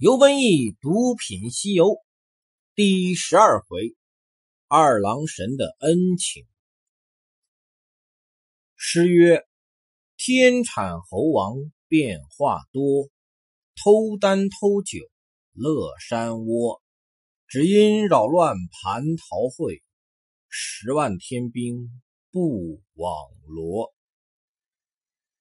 [0.00, 1.96] 游文艺毒品西游
[2.76, 3.96] 第十二回，
[4.68, 6.46] 二郎神的恩情。
[8.76, 9.44] 诗曰
[10.16, 11.56] ：“天产猴王
[11.88, 13.08] 变化多，
[13.74, 15.00] 偷丹偷酒
[15.52, 16.80] 乐山窝。
[17.48, 19.82] 只因扰乱蟠桃会，
[20.48, 23.92] 十万天兵不网罗。”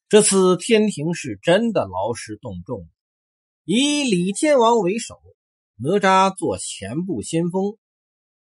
[0.10, 2.89] 这次天庭是真的劳师动众。
[3.70, 5.20] 以李天王为首，
[5.75, 7.78] 哪吒做前部先锋，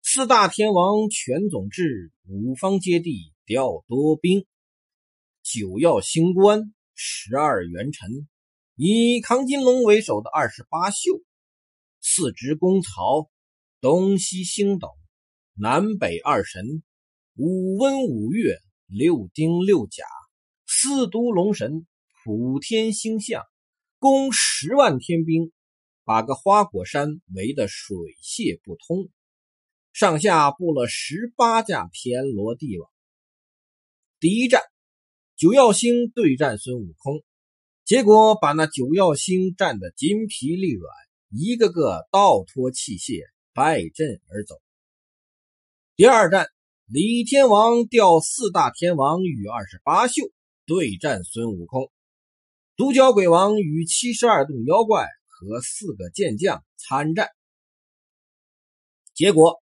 [0.04, 4.46] 四大天王全总制，五方接地调多兵，
[5.42, 8.28] 九曜星官，十二元辰，
[8.76, 11.24] 以亢金龙为首的二十八宿，
[12.02, 13.30] 四支公曹，
[13.80, 14.90] 东西星斗，
[15.54, 16.84] 南北二神，
[17.38, 20.04] 五温五月，六丁六甲，
[20.68, 21.88] 四都龙神，
[22.26, 23.42] 普天星象。
[24.06, 25.52] 攻十万天兵，
[26.04, 29.10] 把个花果山围得水泄不通，
[29.94, 32.88] 上下布了十八架天罗地网。
[34.20, 34.62] 第一战，
[35.36, 37.24] 九曜星对战孙悟空，
[37.84, 40.94] 结果把那九曜星战得筋疲力软，
[41.30, 43.24] 一个个倒脱器械，
[43.56, 44.62] 败阵而走。
[45.96, 46.48] 第二战，
[46.86, 50.32] 李天王调四大天王与二十八宿
[50.68, 51.92] 对战孙悟空。
[52.78, 57.30] 独角鬼王与七十二洞妖怪和四个剑将参战，
[59.14, 59.64] 结果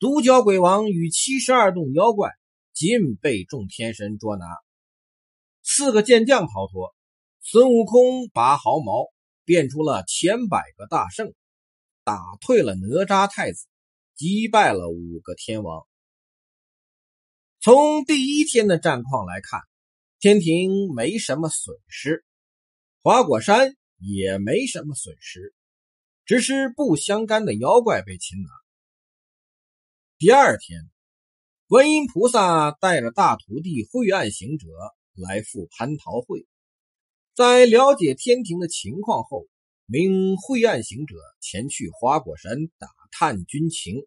[0.00, 2.32] 独角鬼王与七十二洞妖怪
[2.72, 4.46] 尽被众天神捉拿，
[5.62, 6.92] 四个剑将逃脱，
[7.40, 9.06] 孙悟空拔毫毛
[9.44, 11.32] 变出了千百个大圣，
[12.02, 13.68] 打退了哪吒太子，
[14.16, 15.86] 击败了五个天王。
[17.60, 19.60] 从第一天的战况来看，
[20.18, 22.24] 天庭没什么损失。
[23.02, 25.54] 花果山也没什么损失，
[26.26, 28.50] 只是不相干的妖怪被擒拿。
[30.18, 30.82] 第二天，
[31.66, 34.66] 观音菩萨带着大徒弟晦暗行者
[35.14, 36.46] 来赴蟠桃会，
[37.34, 39.46] 在了解天庭的情况后，
[39.86, 44.06] 命晦暗行者前去花果山打探军情。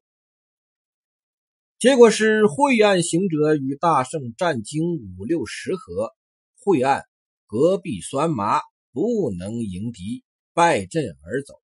[1.79, 4.83] 结果是晦暗行者与大圣战经
[5.17, 6.13] 五六十合，
[6.59, 7.03] 晦暗
[7.47, 8.61] 隔壁酸麻。
[8.93, 10.23] 不能迎敌，
[10.53, 11.55] 败阵而走。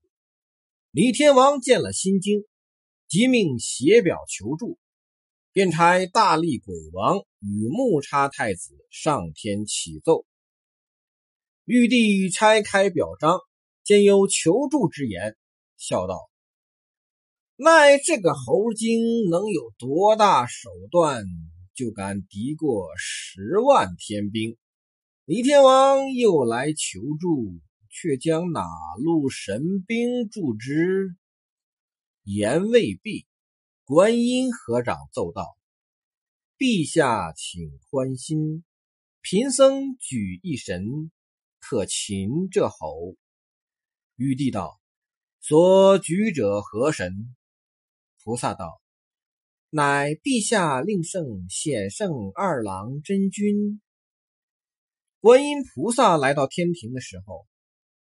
[0.90, 2.44] 李天王见了心惊，
[3.08, 4.80] 即命写表求助，
[5.54, 10.26] 便差大力鬼王与木叉太子上天启奏。
[11.66, 13.40] 玉帝拆开表彰，
[13.84, 15.38] 见有求助之言，
[15.78, 16.32] 笑道
[17.56, 21.24] ：“奈这个猴精能有多大手段，
[21.76, 24.58] 就敢敌过十万天兵？”
[25.30, 28.66] 李天王又来求助，却将哪
[28.98, 31.16] 路神兵助之？
[32.24, 33.28] 言未毕，
[33.84, 35.56] 观音合掌奏道
[36.58, 38.64] ：“陛下请宽心，
[39.22, 41.12] 贫僧举一神，
[41.60, 43.16] 可擒这猴。”
[44.18, 44.82] 玉帝道
[45.42, 47.36] ：“所举者何神？”
[48.24, 48.82] 菩萨道
[49.70, 53.80] ：“乃陛下令圣显圣二郎真君。”
[55.22, 57.46] 观音菩萨来到天庭的时候，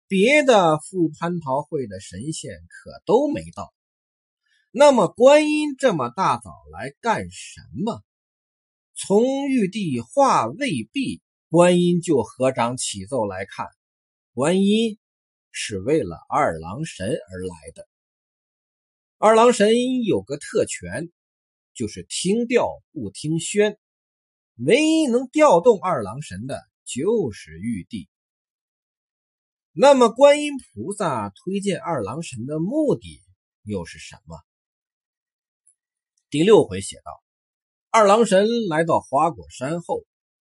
[0.08, 3.74] 别的赴蟠桃会的神仙可都没到。
[4.70, 8.04] 那么，观音这么大早来干什么？
[8.94, 13.66] 从玉帝话未毕，观音就合掌起奏来看，
[14.36, 15.00] 观音
[15.50, 17.88] 是为了二郎神而来的。
[19.18, 21.10] 二郎神有个特权，
[21.74, 23.80] 就是听调不听宣，
[24.58, 26.62] 唯一能调动二郎神的。
[26.88, 28.08] 就是玉帝。
[29.74, 33.22] 那么，观音菩萨推荐二郎神的目的
[33.62, 34.40] 又是什么？
[36.30, 37.24] 第六回写道：
[37.92, 40.06] 二郎神来到花果山后，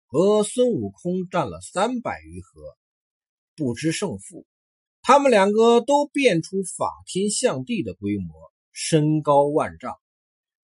[0.06, 2.76] 和孙悟空战了三百余合，
[3.54, 4.46] 不知胜负。
[5.02, 8.34] 他们两个都变出法天象地的规模，
[8.72, 9.98] 身高万丈。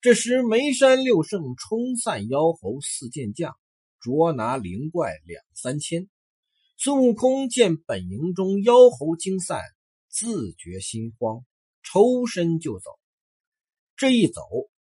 [0.00, 3.56] 这时，眉山六圣冲散妖猴四剑将。
[4.05, 6.11] 捉拿灵怪两三千，
[6.77, 9.62] 孙悟空见本营中妖猴惊散，
[10.11, 11.43] 自觉心慌，
[11.83, 12.91] 抽身就走。
[13.97, 14.43] 这一走，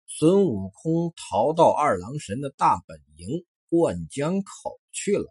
[0.07, 5.31] 孙悟空逃到二郎神的大本营灌江口去了。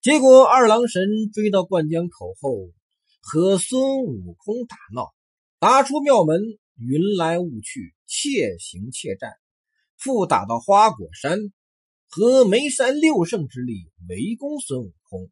[0.00, 2.70] 结果二郎神追到灌江口后，
[3.20, 5.12] 和孙悟空打闹，
[5.58, 6.40] 打出庙门，
[6.76, 9.32] 云来雾去，且行且战，
[9.96, 11.52] 复打到花果山。
[12.10, 15.30] 和眉山六圣之力围攻孙悟空，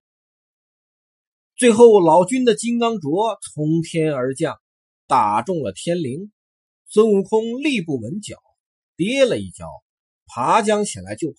[1.57, 4.61] 最后老君的金刚镯从天而降，
[5.07, 6.31] 打中了天灵。
[6.89, 8.37] 孙悟空立不稳脚，
[8.95, 9.67] 跌了一跤，
[10.27, 11.37] 爬将起来就跑。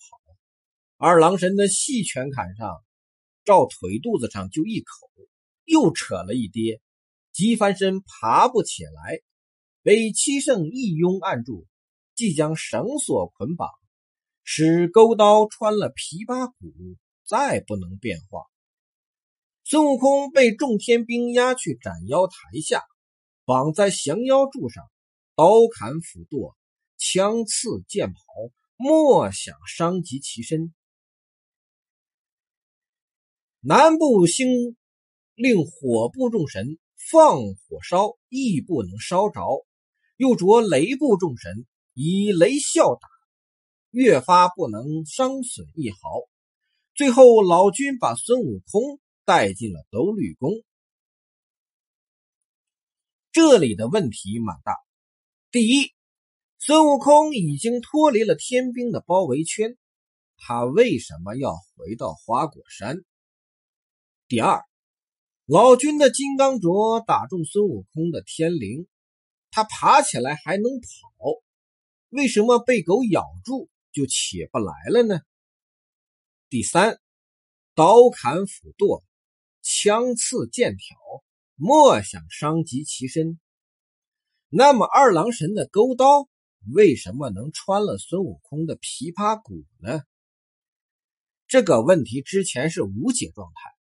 [0.96, 2.84] 二郎神的细拳砍上，
[3.44, 5.08] 照腿肚子上就一口，
[5.64, 6.82] 又扯了一跌，
[7.32, 9.20] 急翻身爬不起来，
[9.82, 11.66] 被七圣一拥按住，
[12.16, 13.70] 即将绳索捆绑，
[14.50, 16.72] 使钩刀穿了琵琶骨，
[17.26, 18.46] 再不能变化。
[19.62, 22.34] 孙悟空被众天兵押去斩妖台
[22.64, 22.82] 下，
[23.44, 24.88] 绑在降妖柱上，
[25.34, 26.56] 刀砍斧剁，
[26.96, 30.72] 枪刺剑刨，莫想伤及其身。
[33.60, 34.78] 南部星
[35.34, 36.78] 令火部众神
[37.10, 39.66] 放火烧，亦不能烧着；
[40.16, 43.08] 又着雷部众神以雷啸打，
[43.90, 45.98] 越发不能伤损一毫。
[46.94, 49.00] 最后，老君把孙悟空。
[49.28, 50.52] 带进了斗绿宫，
[53.30, 54.72] 这里的问题蛮大。
[55.50, 55.92] 第一，
[56.56, 59.76] 孙悟空已经脱离了天兵的包围圈，
[60.38, 63.04] 他为什么要回到花果山？
[64.28, 64.64] 第二，
[65.44, 68.88] 老君的金刚镯打中孙悟空的天灵，
[69.50, 71.42] 他爬起来还能跑，
[72.08, 75.20] 为什么被狗咬住就起不来了呢？
[76.48, 77.00] 第三，
[77.74, 79.04] 刀砍斧剁。
[79.60, 80.96] 枪刺剑挑，
[81.56, 83.38] 莫想伤及其身。
[84.48, 86.28] 那么二郎神的钩刀
[86.72, 90.04] 为什么能穿了孙悟空的琵琶骨呢？
[91.48, 93.76] 这个问题之前是无解状态。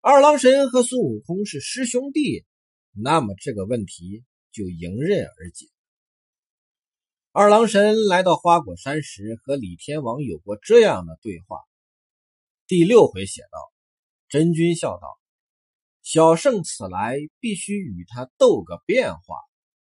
[0.00, 2.44] 二郎神和孙悟空是师兄弟，
[2.92, 4.22] 那么这个问题
[4.52, 5.66] 就迎刃而解。
[7.32, 11.60] 二郎神来到花果山时，和李天王有过这样的对话。
[12.66, 13.72] 第六回写道。
[14.28, 15.06] 真君笑道
[16.02, 19.36] ：“小圣此来，必须与他斗个变化。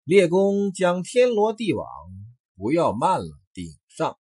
[0.06, 1.86] 列公将天罗地网
[2.56, 4.18] 不要慢了，顶上，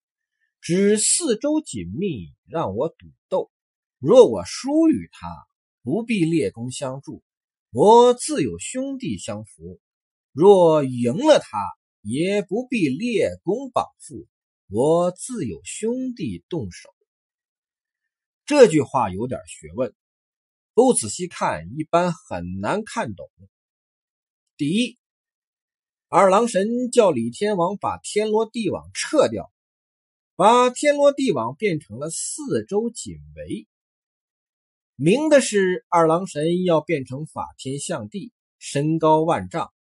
[0.63, 3.51] 只四周紧密，让我赌斗。
[3.99, 5.29] 若我输与他，
[5.83, 7.23] 不必列公相助，
[7.71, 9.79] 我自有兄弟相扶；
[10.33, 11.59] 若赢了他，
[12.03, 14.27] 也不必列公绑缚，
[14.69, 16.89] 我自有兄弟动手。”
[18.47, 19.95] 这句话有点学问。
[20.73, 23.29] 不仔细看，一般很难看懂。
[24.57, 24.99] 第一，
[26.09, 29.53] 二郎神叫李天王把天罗地网撤掉，
[30.37, 33.67] 把天罗地网变成了四周紧围，
[34.95, 39.73] 明的是二郎神要变成法天象地，身高万丈，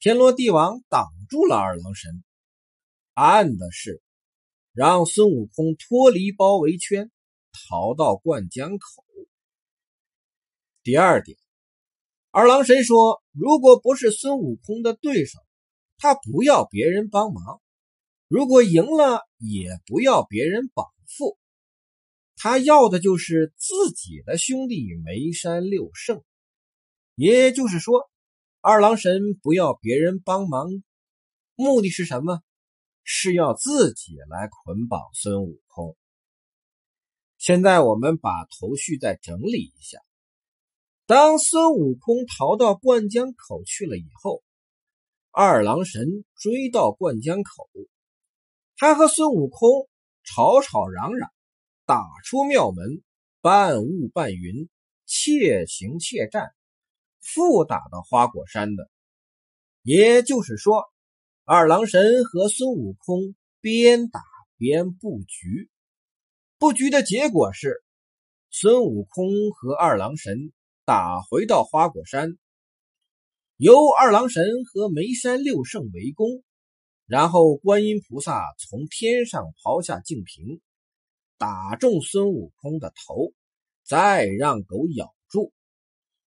[0.00, 2.22] 天罗地网挡住了二郎神；
[3.14, 4.02] 暗的是
[4.72, 7.10] 让孙悟空脱离包围圈，
[7.52, 9.04] 逃到灌江口。
[10.82, 11.38] 第二点，
[12.30, 15.38] 二郎神说：“如果不是孙悟空的对手，
[15.96, 17.62] 他不要别人帮忙；
[18.28, 21.38] 如果赢了，也不要别人绑缚。
[22.36, 26.22] 他要的就是自己的兄弟梅山六圣。
[27.14, 28.10] 也就是说，
[28.66, 30.82] 二郎神不要别人帮忙，
[31.54, 32.40] 目的是什么？
[33.02, 35.94] 是要自己来捆绑孙悟空。
[37.36, 39.98] 现在我们把头绪再整理一下。”
[41.04, 44.42] 当孙悟空逃到灌江口去了以后，
[45.30, 47.68] 二郎神追到灌江口，
[48.78, 49.90] 他和孙悟空
[50.22, 51.30] 吵吵嚷嚷，
[51.84, 53.02] 打出庙门，
[53.42, 54.70] 半雾半云，
[55.04, 56.54] 且行且战，
[57.24, 58.90] 复打到花果山的。
[59.82, 60.84] 也就是说，
[61.44, 64.20] 二郎神和孙悟空边打
[64.56, 65.70] 边布局，
[66.58, 67.82] 布局的结果是，
[68.50, 70.52] 孙悟空和二郎神。
[70.86, 72.36] 打回到花果山，
[73.56, 76.44] 由二郎神和梅山六圣围攻，
[77.06, 80.60] 然后观音菩萨从天上抛下净瓶，
[81.38, 83.32] 打中孙悟空的头，
[83.82, 85.14] 再让狗咬，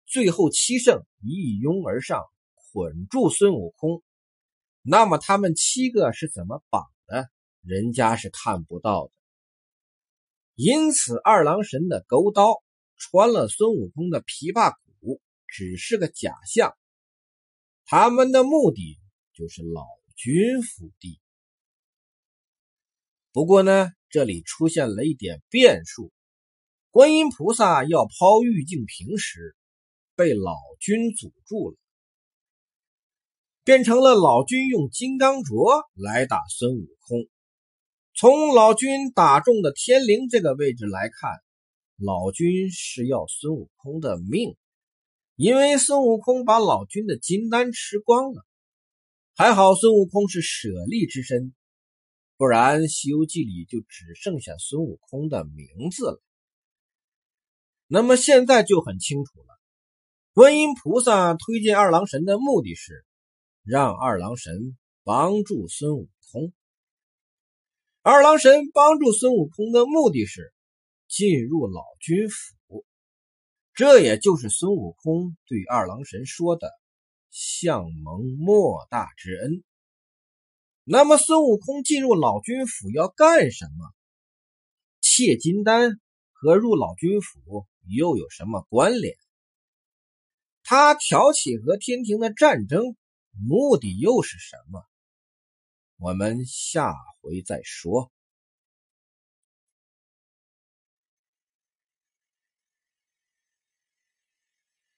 [0.07, 4.03] 最后七圣一拥而上，捆住孙悟空。
[4.83, 7.29] 那么他们七个是怎么绑的？
[7.63, 9.13] 人家是看不到的。
[10.55, 12.63] 因此，二郎神的钩刀。
[12.97, 16.75] 穿了孙悟空的琵琶骨只是个假象，
[17.85, 19.01] 他们的目的
[19.35, 19.85] 就是老
[20.15, 21.21] 君府地。
[23.33, 26.13] 不过呢，这里出现了一点变数：
[26.91, 29.57] 观音菩萨要抛玉净瓶时，
[30.17, 31.77] 被老君阻住了，
[33.65, 37.27] 变成了老君用金刚镯来打孙悟空。
[38.15, 41.31] 从老君打中的天灵这个位置来看。
[41.97, 44.57] 老君是要孙悟空的命，
[45.37, 48.45] 因为孙悟空把老君的金丹吃光了。
[49.37, 51.55] 还好孙悟空是舍利之身，
[52.37, 56.21] 不然《西游记》里就只剩下孙悟空的名字了。
[57.87, 59.54] 那么现在就很清楚了，
[60.35, 63.07] 观音菩萨推荐二郎神的目的是
[63.63, 66.53] 让二郎神帮助孙悟空。
[68.03, 70.53] 二郎神帮助孙悟空的目的是
[71.07, 72.85] 进入老君府，
[73.75, 76.69] 这也就是孙悟空对二郎神说的
[77.31, 79.63] “相蒙莫大之恩”。
[80.83, 83.95] 那么孙悟空进入老君府要干什么？
[85.01, 86.01] 窃金丹
[86.33, 87.69] 和入老君府。
[87.87, 89.15] 又有什么关联？
[90.67, 92.97] 他挑起和天庭的战争，
[93.39, 94.83] 目的又是什么？
[95.99, 98.11] 我们下回再说。